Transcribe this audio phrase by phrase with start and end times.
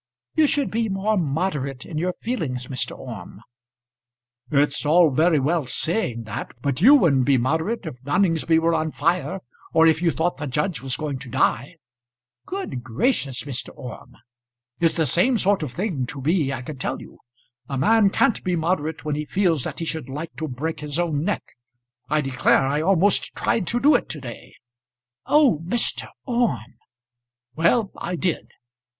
[0.33, 2.97] "You should be more moderate in your feelings, Mr.
[2.97, 3.39] Orme."
[4.49, 8.93] "It's all very well saying that; but you wouldn't be moderate if Noningsby were on
[8.93, 9.41] fire,
[9.75, 11.75] or if you thought the judge was going to die."
[12.47, 13.69] "Good gracious, Mr.
[13.77, 14.15] Orme!"
[14.79, 17.19] "It's the same sort of thing to me, I can tell you.
[17.69, 20.97] A man can't be moderate when he feels that he should like to break his
[20.97, 21.43] own neck.
[22.09, 24.55] I declare I almost tried to do it to day."
[25.27, 26.07] "Oh, Mr.
[26.25, 26.77] Orme!"
[27.55, 28.47] "Well; I did.